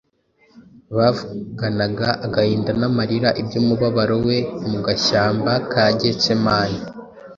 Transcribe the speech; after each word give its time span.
Bavuganaga 0.95 2.07
agahinda 2.25 2.71
n’amarira 2.79 3.29
iby’umubabaro 3.41 4.15
we 4.27 4.37
mu 4.69 4.79
gashyamba 4.85 5.51
ka 5.71 5.83
Gitsemane, 5.99 6.79